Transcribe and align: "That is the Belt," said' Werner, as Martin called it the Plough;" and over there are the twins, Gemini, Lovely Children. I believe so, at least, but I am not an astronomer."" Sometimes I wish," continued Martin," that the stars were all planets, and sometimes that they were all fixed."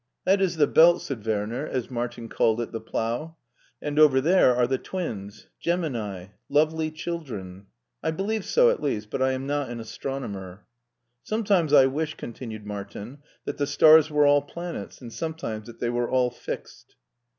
"That 0.25 0.41
is 0.41 0.55
the 0.55 0.65
Belt," 0.65 1.03
said' 1.03 1.23
Werner, 1.27 1.67
as 1.67 1.91
Martin 1.91 2.27
called 2.27 2.59
it 2.59 2.71
the 2.71 2.81
Plough;" 2.81 3.37
and 3.83 3.99
over 3.99 4.19
there 4.19 4.55
are 4.55 4.65
the 4.65 4.79
twins, 4.79 5.45
Gemini, 5.59 6.29
Lovely 6.49 6.89
Children. 6.89 7.67
I 8.01 8.09
believe 8.09 8.43
so, 8.43 8.71
at 8.71 8.81
least, 8.81 9.11
but 9.11 9.21
I 9.21 9.33
am 9.33 9.45
not 9.45 9.69
an 9.69 9.79
astronomer."" 9.79 10.65
Sometimes 11.23 11.71
I 11.71 11.85
wish," 11.85 12.15
continued 12.15 12.65
Martin," 12.65 13.19
that 13.45 13.57
the 13.59 13.67
stars 13.67 14.09
were 14.09 14.25
all 14.25 14.41
planets, 14.41 15.01
and 15.01 15.13
sometimes 15.13 15.67
that 15.67 15.79
they 15.79 15.91
were 15.91 16.09
all 16.09 16.31
fixed." 16.31 16.95